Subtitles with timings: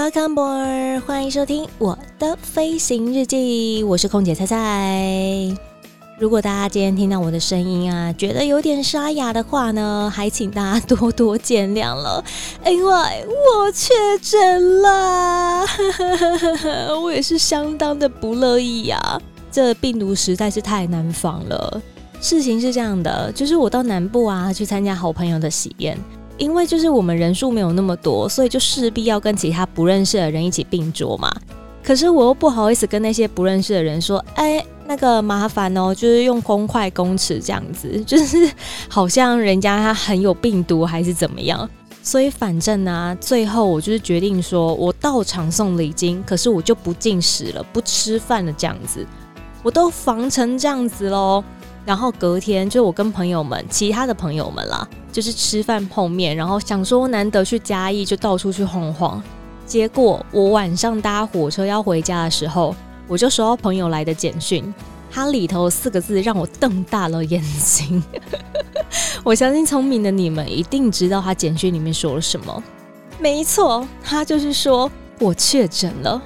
[0.00, 5.54] Welcome, board，欢迎收听我的飞行日记，我是空姐菜菜。
[6.18, 12.24] 如果大家今天听到我的声音啊，觉得有点沙哑的话呢，还请大家多多见谅了，
[12.64, 13.92] 因为我确
[14.22, 15.66] 诊了，
[16.98, 19.20] 我也是相当的不乐意呀、啊。
[19.52, 21.82] 这病毒实在是太难防了。
[22.22, 25.98] 事情是这样的，就是我到南部啊去参加好朋友的喜宴。
[26.40, 31.30] 因为就是我们人数没有那么多，所以就势必要跟其他不认识的人一起并桌嘛。
[31.84, 38.50] 可是我又不好意思跟那些不认识的人说，哎，那个麻烦哦，就是用公筷公匙这样子，就是
[38.88, 41.68] 好像人家他很有病毒还是怎么样。
[42.02, 49.06] 所以反正呢、最后我就是决定说，我到场送礼金，可是我就不进食了，不吃饭了这样子，
[49.62, 51.44] 我都防成这样子喽。
[51.90, 59.20] 然后隔天就我跟朋友们，其他的朋友们啦，就是吃饭碰面，然后想说难得去嘉义，就到处去晃晃。
[59.66, 62.72] 结果我晚上搭火车要回家的时候，
[63.08, 64.72] 我就收到朋友来的简讯，
[65.10, 68.00] 他里头四个字让我瞪大了眼睛。
[69.24, 72.62] 我相信聪明的你们一定知道他简讯里面说了什么。
[73.18, 76.22] 没错，他就是说我确诊了。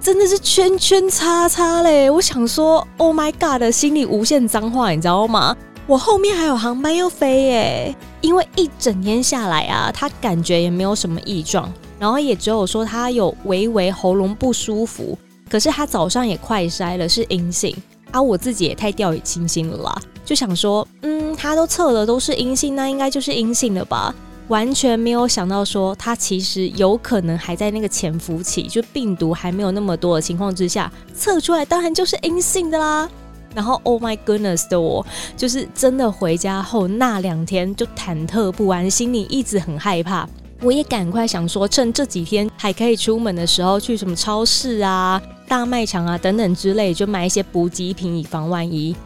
[0.00, 2.08] 真的是圈圈叉叉嘞！
[2.08, 5.54] 我想说，Oh my God 心里无限脏话，你知道吗？
[5.86, 15.18] 我后面还有航班要飞耶，因为一整天下来啊，他感觉也没有什么异状，然后也只有说他有微微喉咙不舒服，
[15.50, 17.76] 可是他早上也快筛了，是阴性
[18.10, 18.22] 啊。
[18.22, 19.94] 我自己也太掉以轻心了啦，
[20.24, 24.14] 就想说，嗯，他都测了都是阴性，那应该就是阴性了吧。
[24.50, 33.08] 完全没有想到，说他其实有可能还在那个潜伏期，就病毒还没有那么多的情况之下，测出来当然就是阴性的啦。
[33.54, 35.06] 然后，Oh my goodness 的我，
[35.36, 40.28] 就是真的回家后那两天就忐忑不安，心里一直很害怕。
[40.62, 48.96] 我也赶快想说，趁这几天还可以出门的时候，去什么超市啊、大卖场啊等等之类，就买一些补给品，以防万一。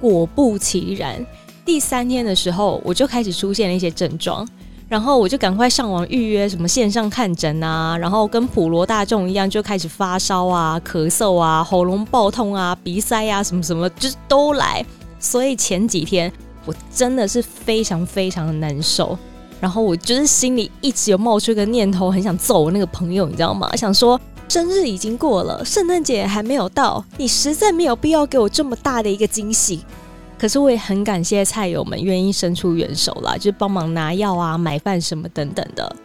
[0.00, 1.24] 果不其然，
[1.66, 4.46] 第三天的时候，我就开始出现了一些症状。
[4.88, 14.84] 然后我就赶快上网预约什么线上看诊啊，然后跟普罗大众一样就开始发烧啊、咳嗽啊、喉咙爆痛啊、鼻塞啊什么什么，就是都来。
[15.18, 16.32] 所以前几天
[16.64, 19.18] 我真的是非常非常的难受，
[19.60, 23.74] 然后我就是心里一直有冒出一个念头，很想揍我那个朋友，你知道吗？
[23.74, 29.84] 想说生日已经过了，圣诞节还没有到，你实在没有必要给我这么大的一个惊喜。
[30.38, 35.96] 可是我也很感谢菜友们愿意伸出援手啦，就帮忙拿药啊、买饭什么等等的。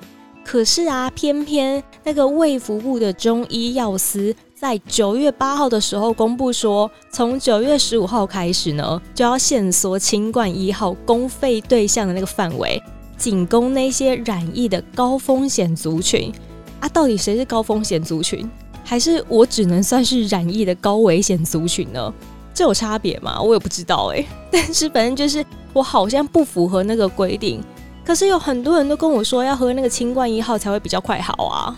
[0.44, 12.82] 可是啊，偏偏那个卫福部的中医药司在九月八号的时候公布说，从九月十五号开始呢，就要限缩清冠一号公费对象的那个范围，
[13.18, 16.34] 仅供那些染疫的高风险族群。
[16.80, 18.50] 啊，到底谁是高风险族群？
[18.84, 22.12] 还是我只能算是染疫的高危险族群呢？
[22.54, 23.42] 这有差别吗？
[23.42, 27.64] 我也不知道哎、 但是反正就是我好像不符合那个规定，
[28.06, 31.78] 可是有很多人都跟我说要喝那个清冠一号才会比较快好啊。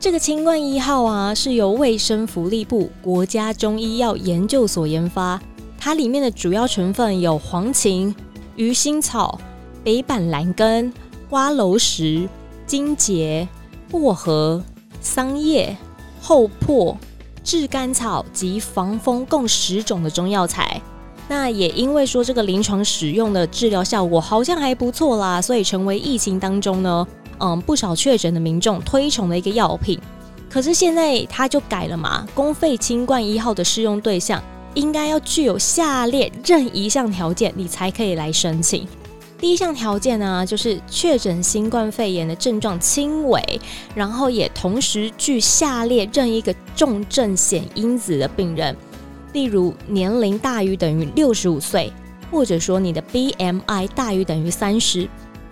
[0.00, 5.40] 这个清冠一号啊，是由卫生福利部国家中医药研究所研发，
[5.78, 8.14] 它里面的主要成分有黄芩、
[8.56, 9.40] 鱼腥草、
[9.82, 10.92] 北板蓝根、
[11.28, 12.28] 瓜蒌实、
[12.66, 13.46] 荆芥、
[13.90, 14.62] 薄荷、
[15.00, 15.76] 桑叶、
[16.20, 16.96] 厚朴。
[17.48, 20.78] 炙甘草及防风共十种的中药材，
[21.28, 27.08] 那也因为说这个临床使用的治疗效果好像还不错啦，所以成为疫情当中呢，
[27.38, 29.98] 嗯，不少确诊的民众推崇的一个药品。
[30.50, 34.42] 可是现在它就改了嘛，公费清冠一号的适用对象
[34.74, 38.86] 应该要具有下列任一项条件，你才可以来申请。
[39.40, 43.40] 第一项条件呢，就是确诊新冠肺炎的症状轻微，
[43.94, 48.76] 然后也同时具下列任一个重症显因子的病人，
[49.32, 51.92] 例如年龄大于等于六十五岁，
[52.32, 55.08] 或者说你的 BMI 大于等于三十，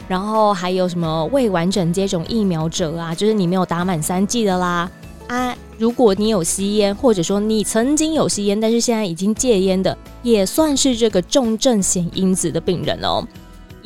[0.08, 4.90] 然后还有什么未完整接种疫苗者啊，就是你没有打满三剂的啦
[5.28, 13.24] 啊，如果你有吸烟，或者说你曾经有吸烟，但是现在已经戒烟的，也算是这个重症显因子的病人哦。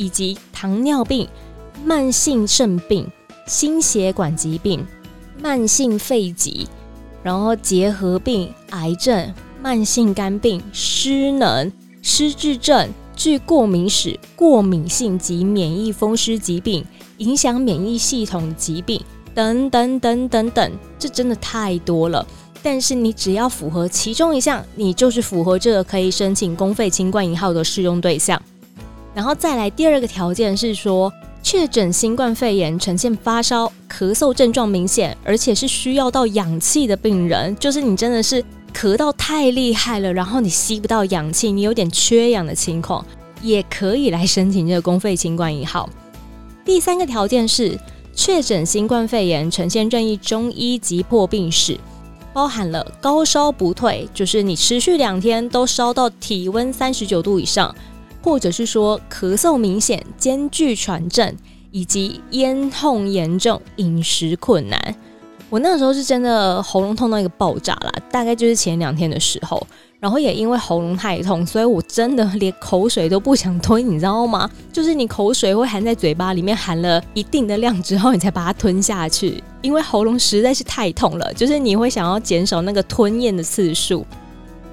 [0.01, 1.29] 以及糖尿病、
[1.85, 3.07] 慢性肾病、
[3.47, 4.83] 心血管疾病、
[5.43, 6.67] 慢性肺疾，
[7.23, 11.71] 然后结核病、癌症、慢性肝病、失能、
[12.01, 16.83] 失智症、具过敏史、过敏性及免疫风湿疾病、
[17.19, 18.99] 影响免疫系统疾病
[19.35, 22.27] 等等等等等，这真的太多了。
[22.63, 28.41] 但是你只要符合其中一项，你就是符合这个可以申请公费清冠一号的适用对象。
[29.15, 31.13] 然后再来第二个条件是说，
[31.43, 43.05] 确诊新冠肺炎呈现发烧、咳嗽症状明显，而且是需要到氧气的病人，就是你真的是咳到太厉害了，然后你吸不到氧气，你有点缺氧的情况，
[43.43, 45.89] 也可以来申请这个公费清冠一号。
[46.65, 47.79] 第三个条件是，
[48.15, 51.77] 确诊新冠肺炎呈现任意中医急迫病史。
[52.33, 57.75] 包含了高烧不退，就是你持续两天都烧到体温三十九度以上，
[58.23, 61.35] 或者是说咳嗽明显兼具喘症，
[61.71, 64.95] 以及咽痛严重、饮食困难。
[65.49, 69.67] 我那时候是真的喉咙痛到一个爆炸啦，大概就是前两天的时候。
[69.99, 74.51] 然后也因为喉咙太痛，所以我真的连口水都不想吞，你知道吗？
[74.73, 79.45] 就是你口水会含在嘴巴里面，含了一定的量之后，你才把它吞下去。
[79.61, 84.07] 因为喉咙实在是太痛了，就是你会想要减少那个吞咽的次数。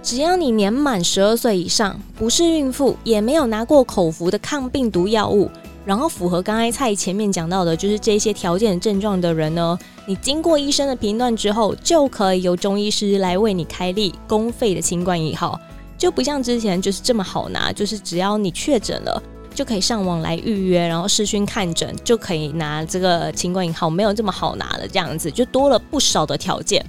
[0.07, 5.51] 只要你年满十二岁以上，不是孕妇，也没有拿过口服的抗病毒药物。
[5.83, 15.59] 然后符合刚才蔡前面讲到的，就是这些条件症状的人呢，你经过医生的评断之后，就可以由中医师来为你开立公费的清冠一号，
[15.98, 19.21] 就不像之前就是这么好拿，就是只要你确诊了，
[19.53, 26.86] 就可以上网来预约，然后视讯看诊就可以拿这个清冠一号，没有这么好拿了，这样子就多了不少的条件。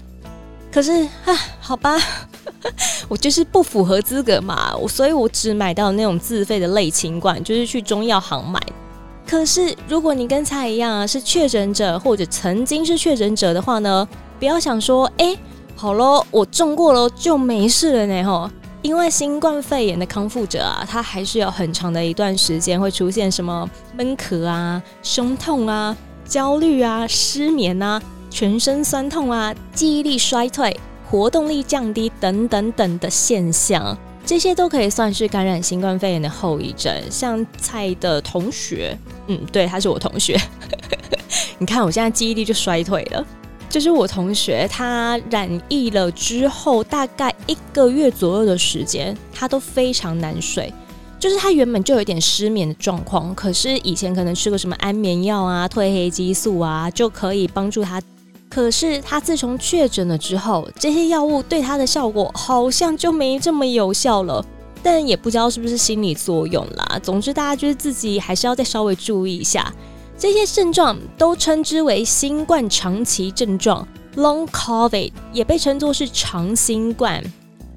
[0.70, 0.92] 可是
[1.24, 1.98] 啊，好吧，
[3.08, 8.60] 我就是不符合资格嘛，所以我只买到那种自费的类清管，就是去中药行买。
[9.26, 14.08] 可是，如果你跟蔡一样啊，是确诊者或者曾经是确诊者的话呢，
[14.38, 15.36] 不要想说，哎、
[15.76, 18.50] 好喽，我中过了就没事了呢，吼。
[18.80, 25.94] 因为新冠肺炎的康复者啊，他还是有很长的一段时间会出现什么闷咳啊、胸痛啊、
[26.24, 28.00] 焦虑啊、失眠啊、
[28.30, 30.74] 全身酸痛啊、记忆力衰退、
[31.10, 33.96] 活动力降低等等等的现象。
[34.26, 36.94] 这些都可以算是感染新冠肺炎的后遗症。
[37.10, 38.96] 像蔡的同学，
[39.26, 40.38] 嗯，对，他是我同学。
[41.58, 43.26] 你看我现在记忆力就衰退了。
[43.70, 50.72] 就是我同学，他染疫了之后，大概一个月左右的时间，他都非常难睡。
[51.18, 58.00] 就是他原本就有点失眠的状况，可是以前可能吃个什么安眠药啊、褪黑激素啊，就可以帮助他。
[58.50, 64.44] 可是他自从确诊了之后，这些药物对他的效果好像就没这么有效了。
[64.80, 67.00] 但也不知道是不是心理作用啦。
[67.02, 69.72] 总之，大家就是自己还是要再稍微注意一下。
[70.16, 73.86] 这些症状都称之为新冠长期症状
[74.16, 77.22] （Long COVID），也被称作是长新冠，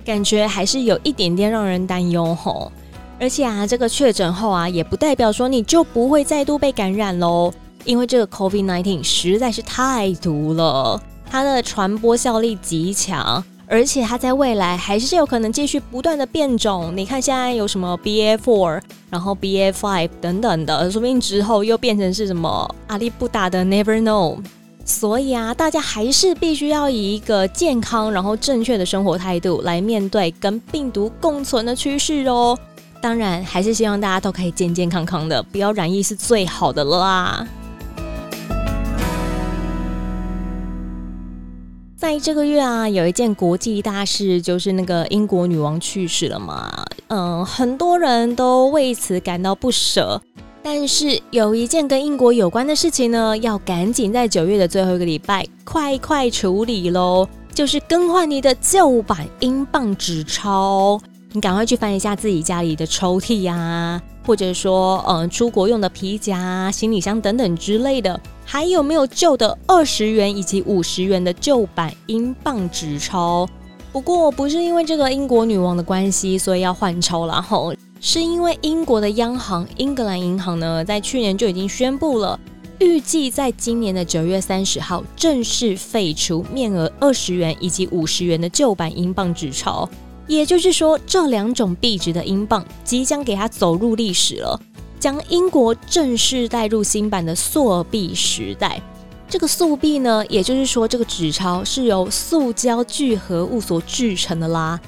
[0.06, 2.72] 感觉还是有一点点让人担忧吼。
[3.20, 7.52] 而且啊，这个确诊后啊，也不代表说你就不会再度被感染喽。
[7.86, 16.94] 因为这个 COVID-19 实在是太毒了，它的传播效力极强，而且它在未来还是有可能继续不断的变种。
[16.96, 24.40] 你看现在有什么 BA4，然后 BA5 等等的，说不定之后又变成是什么阿里不达的 Never Know。
[24.84, 32.58] 所以啊，大家还是必须要以一个健康然后正确的生活态度来面对跟病毒共存的趋势哦。
[33.00, 37.48] 当然，还是希望大家都可以健健康康的，不要染疫是最好的了啦。
[42.02, 46.84] 在这个月啊，有一件国际大事，就是那个英国女王去世了嘛。
[47.10, 50.20] 嗯，很多人都为此感到不舍。
[50.64, 61.00] 但是有一件跟英国有关的事情呢，要赶紧在九月的最后一个礼拜快快处理喽，就是更换你的旧版英镑纸钞。
[61.34, 68.20] 你赶快去翻一下自己家里的抽屉呀，或者说，嗯，出国用的皮夹、行李箱等等之类的。
[68.46, 73.48] 还有没有旧的二十元以及五十元的旧版英镑纸钞？
[73.94, 82.38] 不过不是因为这个英国女王的关系，所以要换钞了吼，是因为英国的央行英格兰银行呢，在去年就已经宣布了，
[82.80, 89.90] 预计在今年的九月三十号正式废除面额二十元以及五十元的旧版英镑纸钞，
[90.28, 94.60] 也就是说，这两种币值的英镑即将给它走入历史了。
[95.00, 98.80] 将英国正式带入新版的塑币时代。
[99.28, 104.80] 这个塑币呢，也就是说，这个纸钞是由塑胶聚合物所制成的啦。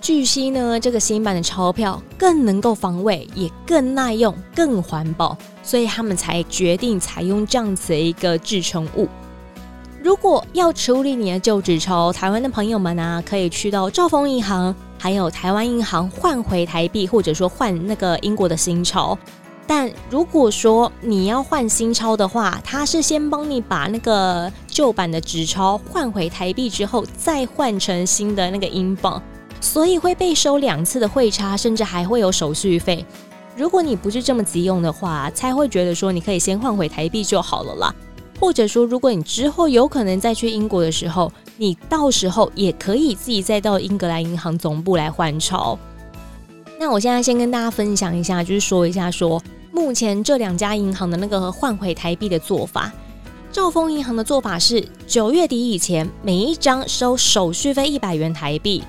[0.00, 9.08] 据悉呢，这个新版的钞票更能够防伪，也更耐用、更环保，所以他们才决定采用这样子的一个制成物。
[10.00, 19.18] 如果要处理你的旧纸钞，台湾的朋友们啊，可以去到兆丰银行，还有台湾银行换回台币，或者说换那个英国的新钞。
[19.66, 29.20] 但如果说你要换新钞的话，他是先帮你把那个旧版的纸钞换回台币之后，再换成新的那个英镑，
[29.60, 33.04] 所以会被收两次的汇差，甚至还会有手续费。
[33.56, 37.94] 如果你不是这么急用的话，才会觉得说你可以先换回台币就好了啦。
[38.38, 45.78] 或者说，如果你之后有可能再去英国的时候，你到时候也可以自己再到英格兰银行总部来换钞。
[46.78, 49.42] 那我现在先跟大家分享一下，就是说一下说。
[49.70, 52.90] 目前这两家银行的那个换回台币的做法，
[53.52, 58.82] 兆丰银行的做法是九月底以前每一张收手续费一百元台币，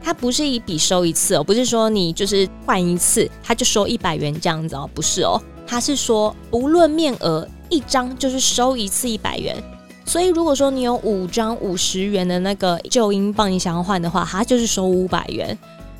[0.00, 9.56] 它不是一笔收一次哦，不是说你就是换一次它就收一百元这样子哦，不是哦，他是说不论面额一张就是收一次一百元，
[10.04, 15.58] 所以如果说你有五张五十元的那个旧英镑你想要换的话，他就是收五百元。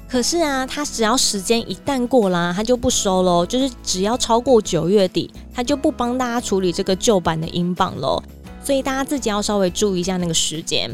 [0.08, 3.44] 可是啊，他只要时间一旦过啦，他就不收喽。
[3.44, 8.22] 就是只要超过九月底，他就不帮大家处理这个旧版的英镑喽。
[8.62, 10.88] 所以大家自己要稍微注意一下那个时间。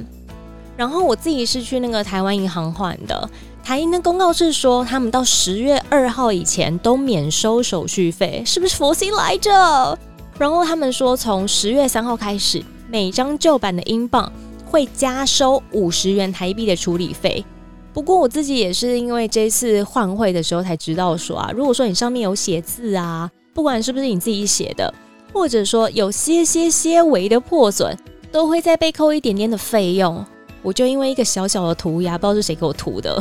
[0.83, 3.31] 然后我自己是去那个台湾银行换的，
[3.63, 9.97] 台银的公告是说，他们到十月二号以前都免收手续费，是不是佛心来着？
[10.37, 12.61] 然后他们说，从十月三号开始，
[12.91, 14.33] 每张旧版的英镑
[14.67, 17.45] 会加收五十元台币的处理费。
[17.93, 24.93] 不过我自己也是因为这次换汇的时候才知道说啊，如果说你上面有写字啊，不管是不是你自己写的，
[25.33, 27.97] 或者说有些些些微的破损，
[28.33, 30.27] 都会再被扣一点点的费用。
[30.63, 33.21] 我就因为一个小小的涂鸦，不知道是谁给我涂的，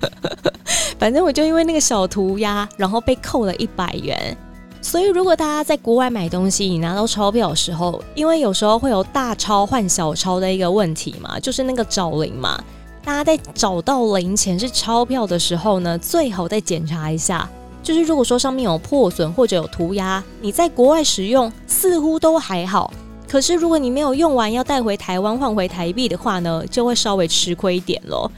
[0.98, 4.36] 反正我就因为那个小涂鸦，然后被扣了一百元。
[4.80, 12.62] 所以如果大家在国外买东西，你拿到钞票的时候，因为有时候会有大钞换小钞的一个问题嘛，就是那个找零嘛。
[13.04, 17.48] 大家在找到零钱是钞票的时候呢，最好再检查一下。
[17.82, 22.92] 就是如果说上面有破损或者有涂鸦，你在国外使用似乎都还好。
[23.32, 28.30] 可是如果你没有用完要带回台湾换回台币的话呢，就会稍微吃亏一点咯。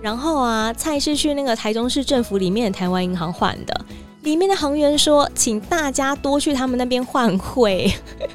[0.00, 3.84] 然后啊，蔡是去那个台中市政府里面的台湾银行换的。
[4.22, 7.92] 里面的行员说，请大家多去他们那边换汇，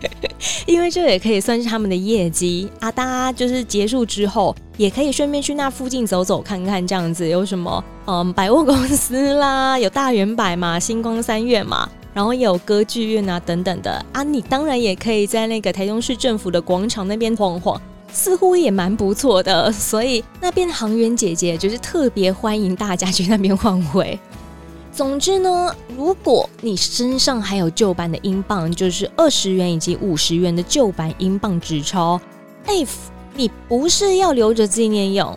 [0.67, 2.91] 因为这也可以算是他们的业绩啊。
[2.91, 7.83] 大家就是结束之后，也可以顺便去那附近走走看看，这样子有什么？
[8.05, 11.89] 嗯，百货公司啦，有大远百嘛，星光三月嘛，
[12.19, 14.21] 然后也有歌剧院啊等等的啊。
[14.23, 19.71] 你当然也可以在那个台中市政府的广场那边晃晃，似乎也蛮不错的。
[19.71, 24.19] 所以那边的行员姐姐就是特别欢迎大家去那边换汇。
[24.91, 32.19] 总之呢，如果你身上还有旧版的英镑，就是二十元以及五十元的旧版英镑纸钞
[32.67, 32.89] ，if
[33.33, 35.33] 你不是要留着纪念用，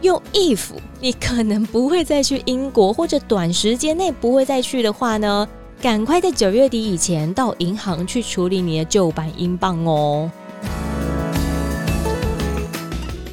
[0.00, 0.60] 又 if
[0.98, 5.46] 你可能不会再去英国，或者短时间内不会再去的话呢，
[5.82, 10.30] 赶快在九月底以前到银行去处理你的旧版英镑哦。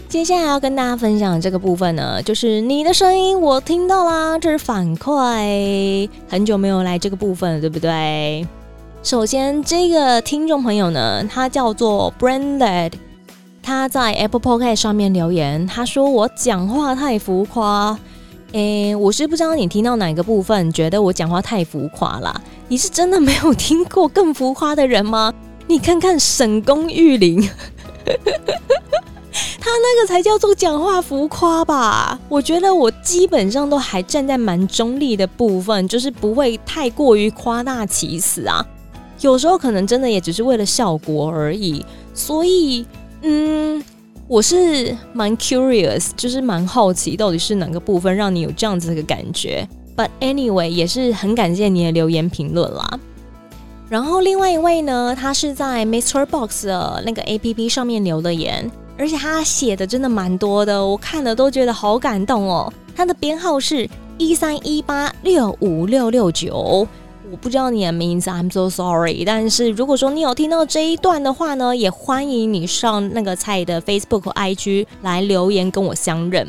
[0.07, 6.09] 接下来要跟大家分享这个部分呢，就是你的声音我听到啦，这是反馈。
[6.27, 8.47] 很久没有来这个部分了，对不对？
[9.03, 12.93] 首先，这个听众朋友呢，他叫做 Branded，
[13.61, 17.99] 他在 Apple Podcast 上面留言，他说我讲话太浮夸。
[18.53, 22.41] 诶，我是不知道你听到哪个部分觉得我讲话太浮夸啦。
[22.67, 25.33] 你是真的没有听过更浮夸的人吗？
[25.67, 27.41] 你看看沈公玉林。
[29.61, 32.19] 他那个才叫做讲话浮夸吧？
[32.27, 38.65] 我觉得我基本上都还站在蛮中立的部分，就是不会太过于夸大其词啊。
[39.21, 41.85] 有时候可能真的也只是为了效果而已。
[42.15, 42.85] 所以，
[43.21, 43.83] 嗯，
[44.29, 49.67] 我是蛮 curious，就是蛮好奇到底是哪个部分让你有这样子的感觉。
[49.97, 52.99] But anyway，也是很感谢你的留言评论啦。
[53.89, 56.27] 然后另外一位呢，他是在 Mr.
[56.27, 58.69] Box 的那个 APP 上面留的言。
[58.99, 62.71] 而且他写的真的蛮多的，我看了都觉得好感动哦。
[62.95, 66.87] 他的编号是一三一八六五六六九，
[67.31, 69.23] 我不知道你的名字，I'm so sorry。
[69.23, 76.47] 但是如果说你有听到这一段的话呢，也欢迎你上那个蔡的 Facebook IG 来留言跟我相认。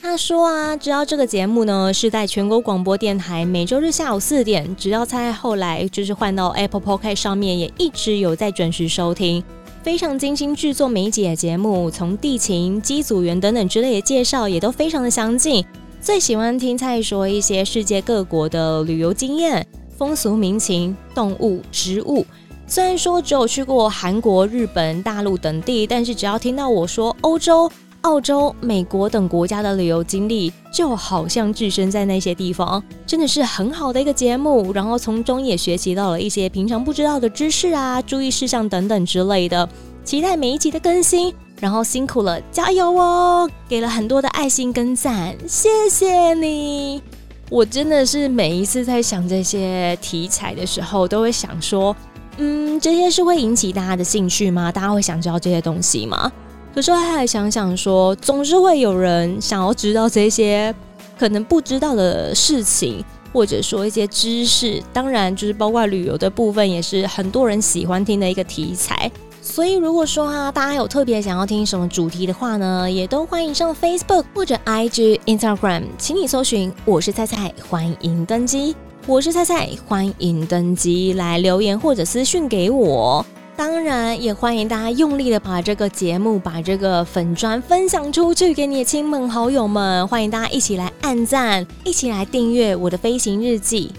[0.00, 9.44] 他说啊，知道这个节目呢是在全国广播电台每周日下午四点，直到蔡后来就是换到 Apple Podcast 上面，也一直有在准时收听。
[9.82, 15.62] 非常精心制作每一集的节目，从地勤、机组员等等之类的介绍也都非常的详尽，
[16.00, 19.66] 最喜欢听蔡说一些世界各国的旅游经验、
[19.96, 22.24] 风俗民情、动物、植物。
[22.66, 27.70] 虽然说只有去过韩国、日本、大陆等地，但是只要听到我说欧洲、
[28.00, 34.72] 澳洲、美国等国家的旅游经历，就好像置身在那些地方，真的是很好的一个节目。
[34.72, 39.68] 然后从中也学习到了一些平常不知道的知识啊、注意事项等等之类的。
[40.02, 43.48] 期待每一集的更新，然后辛苦了，加油哦！
[43.68, 47.02] 给了很多的爱心跟赞，谢谢你。
[47.50, 51.94] 我真的是每一次在想这些题材的时候，都会想说。
[52.36, 54.72] 嗯，这些是会引起大家的兴趣吗？
[54.72, 56.32] 大家会想知道这些东西吗？
[56.74, 60.74] 可是后来想想说，总是会有人想要知道这些
[61.16, 64.82] 可能不知道的事情，或者说一些知识。
[64.92, 69.08] 当然，就是包括旅游的部分，也是很多人喜欢听的一个题材。
[69.46, 78.74] 所以，如果说啊，大家有特别想要听什么主题的话呢，也都欢迎上 Facebook 或者 IG、Instagram，请你搜寻“我是菜菜”，欢迎登机。
[79.06, 83.24] 我是菜菜，欢迎登机来留言或者私讯给我。
[83.54, 90.08] 当然，也欢迎大家用力的把这个节目、把这个粉砖分享出去给你的亲朋好友们。
[90.08, 93.92] 欢迎大家一起来按赞，一起来订阅我的飞行日记。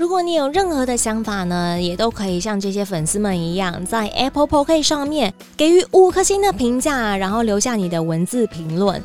[0.00, 9.02] 如果你有任何的想法呢，也都可以像这些粉丝们一样，在 Apple p o c k e t 上面给予五颗星的评价，然后留下你的文字评论。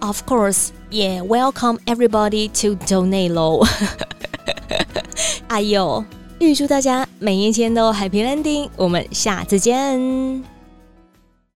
[0.00, 3.34] Of course，也 welcome everybody to donate。
[3.34, 3.68] 咯，
[5.48, 6.02] 哎呦，
[6.38, 8.70] 预祝大家每一天都 Happy Ending。
[8.76, 10.57] 我们下次见。